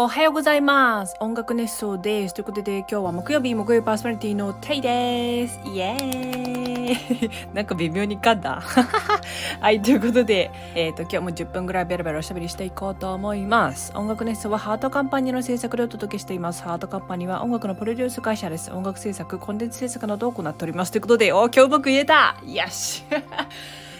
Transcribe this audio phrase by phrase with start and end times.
[0.00, 1.16] おはようございます。
[1.18, 2.32] 音楽熱奏です。
[2.32, 5.58] ということで今日は木曜日木曜パーソナリティのテイです。
[5.64, 7.30] イエーイ。
[7.52, 8.62] なんか微妙に噛んだ。
[9.60, 13.90] はいということで、えーと、今日も10分ぐらいベラベラおしゃべりしていこうと思います。
[13.96, 16.62] 音楽熱奏はハートカンパニーの制作でお届けしています。
[16.62, 18.72] ハートカンパニーは音楽のプロデュース会社です。
[18.72, 20.92] 音楽制作コンテンツ制作などを行っております。
[20.92, 22.36] ということでお今日うまく言えた。
[22.46, 23.02] よし。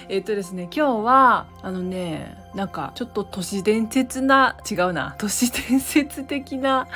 [0.08, 6.88] えっとですね今日はあのねなんかちょっと都市伝説な違うな都市伝説的な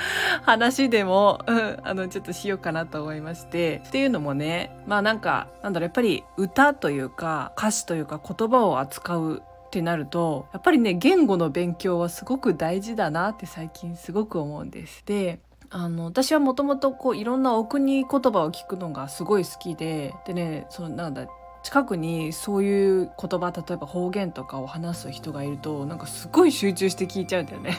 [0.42, 15.02] 話でも、うん、あのちょっとしようかなと思いましてっていうのもねまあなんかなんだろうやっぱり歌というか歌詞というか言葉を扱うってなるとやっぱりね言語の勉強はすごく大事だなって最近すごく思うんです。
[15.06, 15.40] で
[15.70, 21.26] あの私はもともとこういろんなお国言葉を聞くのがすごい好きででねそのなんだ
[21.62, 27.76] 近くにそういう言葉例えば方言とかを話す人がいるとなんかすごい集中して聞いちゃうんだよね。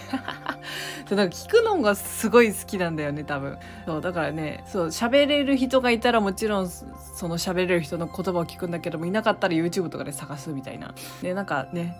[1.07, 3.57] そうなんか聞くのがすごい好きなんだよね多分。
[3.85, 10.93] そうだからねそう喋れる人がいたらもちろんその喋れる人の言葉を聞くんだけどもいなかったら YouTube とかで探すみたいな。
[11.21, 11.97] ねなんかね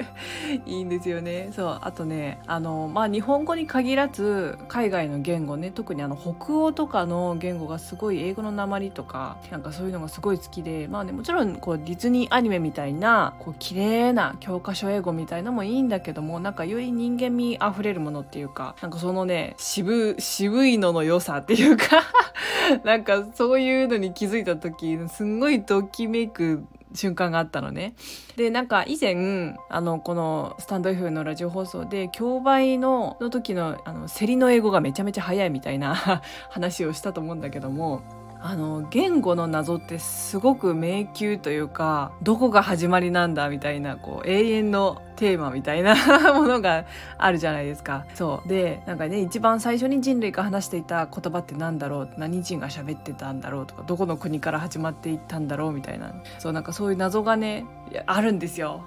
[0.66, 1.50] いいんですよね。
[1.52, 22.02] そうあとねあのまあ日本語に限らず海外の言語ね特にあの北欧とかの言語がすごい英語の鉛とかなんかそういうのがすごい好きでまあねもちろんこうディズニーアニメみたいなこう綺麗な教科書英語みたいのもいいんだけどもなんかより人間味あふれるるものっていうかなんかそのね渋渋いのの良さっていうか
[22.84, 26.64] なんかそういうのに気づいた時すんごいときめく
[26.94, 27.94] 瞬間があったのね。
[28.36, 35.94] でなんか以前あのこのスタンド F のラジオ放送で競売のの時のあの競りの英語がめちゃめちゃ早いみたいな
[36.50, 38.02] 話をしたと思うんだけども
[38.46, 45.94] あの言語の謎ってすごく迷宮というかどこが始まりなんだみたいなこう永遠のテーマみたいな
[46.34, 46.84] ものが
[47.18, 48.04] あるじゃないですか。
[48.14, 48.48] そう。
[48.48, 52.08] でなんかね一番最初に人類が話していた言葉って何だろう？
[52.16, 53.66] 何人が喋ってたんだろう？
[53.66, 55.72] とかどこの国から始まっていったんだろう？
[55.72, 56.12] みたいな。
[56.38, 57.64] そうなんかそういう謎がね
[58.06, 58.82] あるんですよ。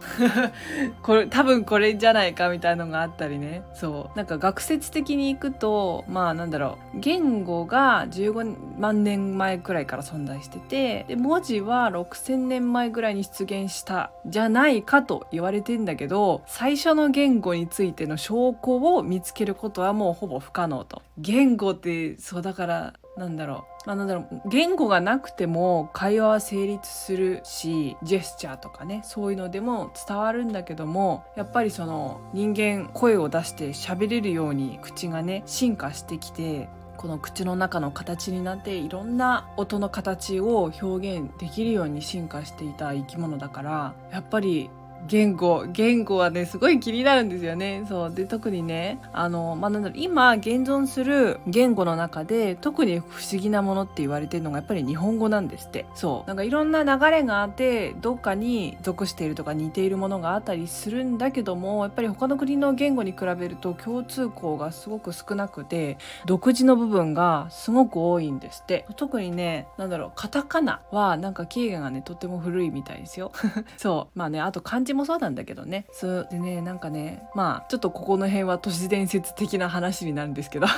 [1.02, 3.64] これ多分これじゃないかみたいのがあったりね。
[3.74, 4.18] そう。
[4.18, 7.00] なんか学説的にいくとまあなんだろう。
[7.00, 21.04] 言語が15万年前くらいから存在しててで文字は6,000年前ぐらいに出現したじゃないかと言われてんだけどど最初の言語についての証拠を見つけることはもうほぼ不可能と。
[21.20, 36.68] 言語ってそうだからなんだろうまあ、なんだろう言語がなくても会話は成立するしジェスチャーとかねそういうのでも伝わるんだけどもやっぱりその人間声を出して喋れるように口がね進化してきて
[36.98, 44.70] この口の中の形になっていろんな音の形を表現できるように進化していた生き物だからやっぱり
[45.08, 47.86] 言語言語はねすごい気になるんですよね。
[47.88, 48.14] そう。
[48.14, 55.86] で特にねあの、まあ、なんだろう今現存する言語の中で特に不思議なものって言われてるのがやっぱり日本語なんですって。
[55.96, 56.28] そう。
[56.28, 68.86] なんかいろんな流れがあってどっかに属しているとか似ているものがあったりするんだけどもやっぱり他の国の言語に比べると共通項がすごく少なくて独自の部分がすごく多いんですって。
[68.96, 73.32] 特にねなんだろうカタカナはなんか起源がねとっても古いみたいですよ。
[73.78, 74.18] そう。
[74.20, 75.86] まあねあと漢字もそうなんだけどね。
[75.92, 80.68] そうでねなんかねまあちょっとここの辺は都市伝説的な話になるんですけど。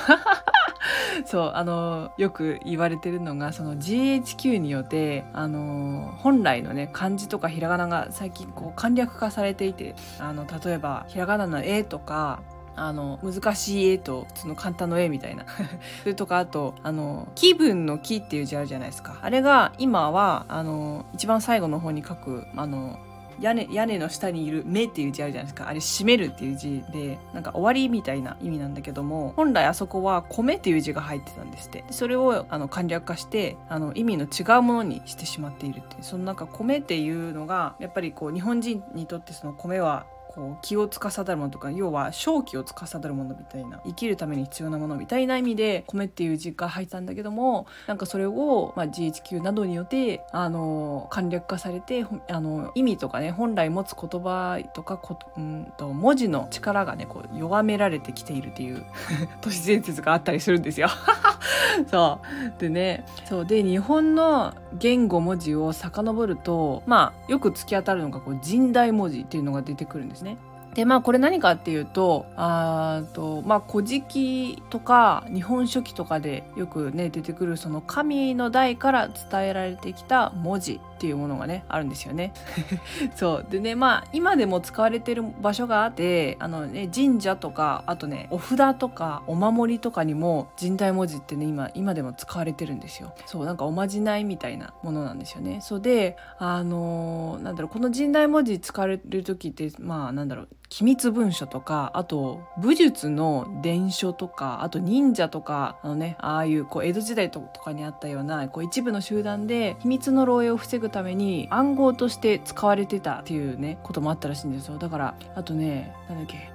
[1.26, 12.42] そうあのよく言われてるのがその GHQ によってあの本来のね漢字とかひらがなが最近こう簡略化されていてあの例えばひらがなの「え」とか
[12.76, 15.44] あの難しい絵とその簡単の絵みたいな。
[16.02, 19.18] それとかあとあの気分の木っていう字あるじゃないですか。
[19.20, 22.98] あれが今はあの一番最後の方に書くあの
[23.40, 25.68] 屋根屋根の下にいる「目」っていう字あるじゃないですか。
[25.68, 31.84] あれ「閉める」っていう字でなんか終わりみたいな意味なんだけども本来あそこは「米」っていう字が入ってたんですって。
[31.90, 36.02] それをあの簡略化してあの意味の違うものにしてしまっているっていう。
[36.02, 58.84] そのなんか米っていうのがやっぱりこう日本人にとってその米はこう気を司るものとか要は正気を司るものみたいな生きるために必要なものみたいな意味で米っていう字が入ったんだけどもなんかそれを、まあ、GHQ などによってあの簡略化されてあの意味とかね本来持つ言葉とかこ、うんと文字の力がねこう弱められてきているっていう
[59.42, 60.88] 都市伝説があったりするんですよ。
[61.90, 62.20] そ
[62.56, 62.60] う。
[62.60, 63.46] でねそう。
[63.46, 70.36] で日本の言語文字を遡るとまあよく突き当たるのがこう神代文字っていうのが出てくるんですね。
[70.74, 80.80] でまあこれ何かっていうとあとまあ古事記とか日本書紀とかでよくね出てくるその神の代から伝えられてきた文字。
[81.00, 82.34] っていうものがねあるんですよね。
[83.16, 93.14] そうでねまあ今でも使われてる場所があってあの、ね、神社とかあとねお札とかお守りとかにも神代文字ってね今今でも使われてるんですよ。
[93.24, 95.60] そうなんかおまじないみたいなものなんですよね。
[95.62, 114.78] そうであのー、なんだろうこの神代文字使われる時ってまあなんだろう機密文書とかあと武術の伝書とかあと忍者とかあのねああいうこう江戸時代とかにあったようなこう一部の集団で秘密の漏洩を防ぐために暗号として使われてたっていうねこともあったらしいんですよ。
[114.78, 116.50] だからあとねなんだっけ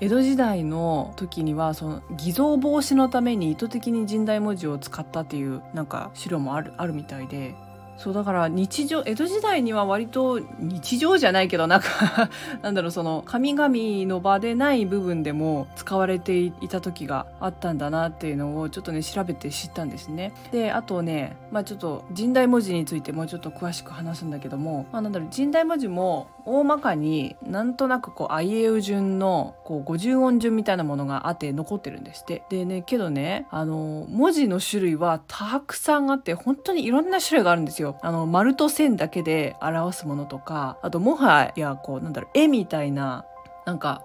[0.00, 7.54] 江戸時代の時にはその偽造防止のために意図的に神代文字を使ったっていうなんか資料もあるあるみたいで
[7.96, 12.30] そうだから日常江戸時代には割と日常じゃないけどなんか
[12.62, 13.70] なんだろうその神々
[14.08, 20.32] の場でない部分でも使われていた時があったんだなっていうのをちょっとね調べて知ったんですね。
[20.50, 43.24] であとねまあちょっと神代文字についてもうちょっと詳しく話すんだけども、まあ、なんだろう神代文字も大まかになんとなくこうあいうえお順のこう50音順みたいなものがあって残ってるんですってでねけどねあの文字の種類はたくさんあって本当にいろんな種類があるんですよあの丸と線だけで表すものとかあともはやこうなんだろう絵みたいな
[43.64, 44.02] なんか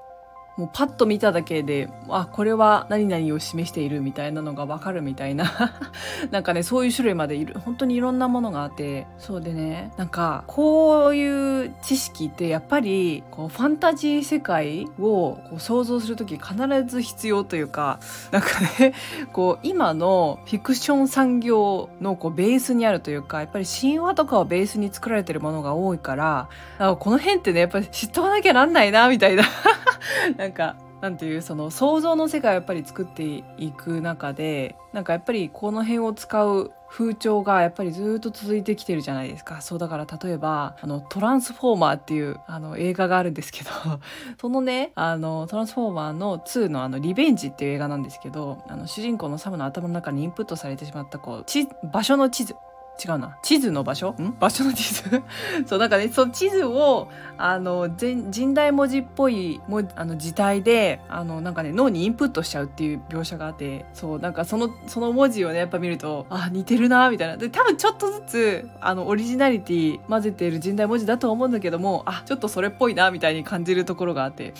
[0.57, 5.45] もうパッと見ただけで、あ、これは何々を示しているみたいなのが分かるみたいな
[6.31, 11.56] なんかね、そういう種類までいる、本当にいろんなものがあって、そうでね、なんか、こういう
[11.87, 16.53] 知識ってやっぱり、こう、ファンタジー世界をこう想像するとき必
[16.85, 18.01] ず必要というか、
[18.31, 18.93] なんかね、
[19.31, 29.45] こう、今のフィクション産業のこうベースにあるというか、やっぱり神話とかをベースに作られてるものが多いから、かこの辺ってね、やっぱり知っとかなきゃなんないな、みたいな。
[30.35, 33.23] なんかなんていうその想像の世界をやっぱり作って
[33.57, 39.61] いく中でなんかやっぱりこの辺を使う風潮がやっぱりずっと続いてきてるじゃないですか。
[39.61, 43.69] そうだから例えばあのトランスフォーマーっていうあの映画があるんですけど
[44.39, 52.55] そのねあのトランスフォーマーの2のあのリベンジっていう映画なんですけどあの主人公のサムの頭の中にインプットされてしまったこう場所の地図。
[53.03, 53.37] 違うな。
[53.41, 54.11] 地図の場所？
[54.11, 54.35] ん？
[54.39, 55.23] 場所の地図？
[55.67, 67.37] そう、なんかね、その地図を、あの、神代文字っぽい、もあの、字体で、あの、なんかね、脳にインプットしちゃうっていう描写があって、そう、なんかその、その文字をね、やっぱ見ると、あ、似てるな、みたいな。
[67.37, 74.53] で、多分ちょっとずつ、あの、オリジナリティ混ぜてる神代文字だと思うんだけども、あ、ちょっとそれっぽいな、みたいに感じるところがあって、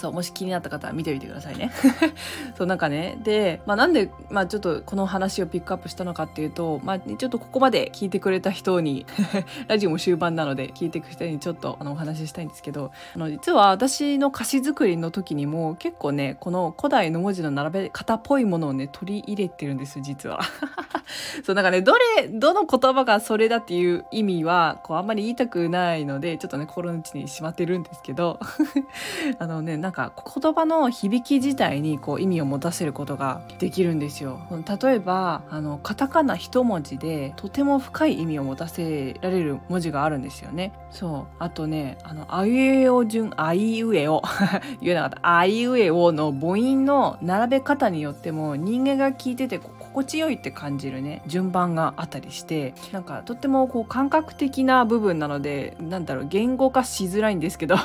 [0.00, 1.70] そう、もし気になった方は見てみてくださいね。
[2.56, 9.04] そう、なんかね、で、まあなんで、まあちょっとこの話をピックアップしたのかっていうと、まあちょっとここまで聞いてくれた人に
[9.68, 20.40] ラジオも終盤なので聞いていく人にちょっとあのお話ししたいんですけど、あの、実は私の歌詞作りの時にも結構ね、この古代の文字の並べ方っぽいものをね、取り入れてるんです、実は。
[21.44, 28.38] そう、なんかね、どれ、どの言葉がそれだっていう意味は、こうあんまり言いたくないので、ちょっとね、心の内にしまってるんですけど、
[29.38, 34.38] あのね、なんなんか言葉の響き自体にこう意味を持たせることができるんですよ。
[34.82, 40.72] 例えばあのカタカナ一文字でとても深い意味を持たせられる文字があるんですよね。
[40.92, 44.22] そうあとねあのあいうえお順あいうえお
[44.80, 49.58] 言えなかったあいうえおの母音の並べ方によっても人間が聞いてて
[49.92, 57.76] 心地よいって感じるね順番があったりしてなんかとってもこう感覚的な部分なのでなんだろう言語化しづらいんですけど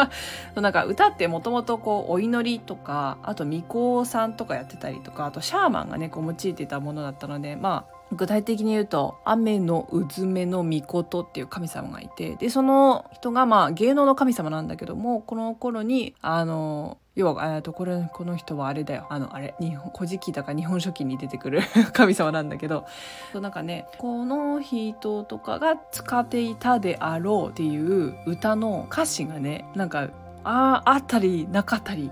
[0.56, 19.06] なんか歌ってもともとこうお祈りとかあと巫女さんとかやってたりとかあとシャーマンがねこう用いてたものだったのでまあ具体的に言うと雨のうずめの御事っていう神様がいてでその人がまあ芸能の神様なんだけどもこの頃にあの要は、えっと、これ、この人はあれだよ。
[19.10, 21.60] あの、あれ、日本、古事記だか日本書紀に出てくる
[21.92, 22.86] 神様なんだけど、
[23.34, 30.08] なんかね、この人とかが使っていたであろうっていう歌の歌詞がね、なんか、
[30.44, 32.10] ああ、あったり、なかったり、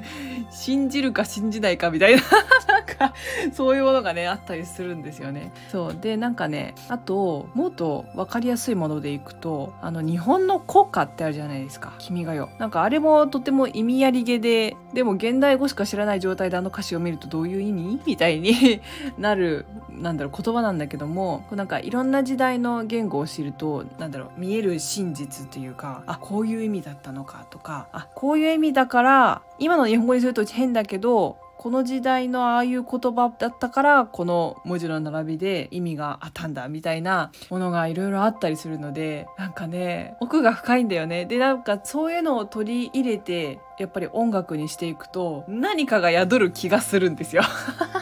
[0.50, 2.22] 信じるか信じないかみたいな。
[2.98, 3.14] か、
[3.52, 5.52] そういうものがね、あったりするんですよね。
[5.70, 5.96] そう。
[5.98, 11.92] で、なんかね、あと、もっと分かりやすいものでいくと、あの、日本の国歌ってあるじゃないですか。
[11.98, 12.48] 君が代。
[12.58, 18.00] なんか、あれもとても意味ありげで、でも現代語しか知らない状態であの歌詞を見るとどういう意味？
[18.06, 18.80] みたいに
[19.18, 41.24] なる、なんだろう、言葉なんだけども、なんか、いろんな時代の言語を知ると、なんだろう、見える真実っていうか、あ、こういう意味だったのかと、かあこういう意味だから今の日本語にすると変だけどこの時代のああいう言葉だったからこの文字の並びで意味があったんだみたいなものがいろいろあったりするのでなんかね 奥が深いんだよね。
[41.24, 47.42] でなんかそういうのを取り入れてやっぱり音楽にしていくと何かが宿る気がするんですよ。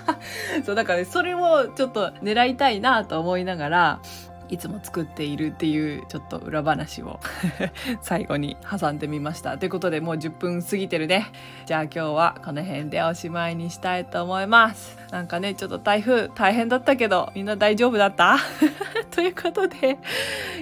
[0.64, 4.00] そうだからねそれをちょっと狙いたいなと思いながら
[4.48, 7.18] いつも作っているっていうちょっと裏話を
[8.00, 9.58] 最後に挟んでみました。
[9.58, 11.26] ということでもう10分過ぎてるね。
[11.66, 14.96] じゃあ今日はこの辺でおしまいにしたいと思います。
[15.10, 18.38] なんかねちょっと台風大変だったけどみんな大丈夫だった？
[19.14, 19.98] ということで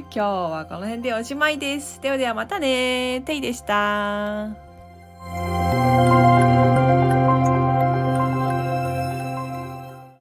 [0.01, 2.01] 今日はこの辺でおしまいです。
[2.01, 3.23] ではではまたね。
[3.25, 4.49] テイでした。